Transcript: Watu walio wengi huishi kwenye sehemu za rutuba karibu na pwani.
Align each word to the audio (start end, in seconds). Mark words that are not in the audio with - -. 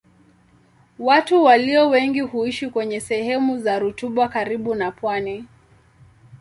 Watu 0.99 1.43
walio 1.43 1.89
wengi 1.89 2.21
huishi 2.21 2.69
kwenye 2.69 2.99
sehemu 2.99 3.57
za 3.59 3.79
rutuba 3.79 4.27
karibu 4.27 4.75
na 4.75 4.91
pwani. 4.91 5.45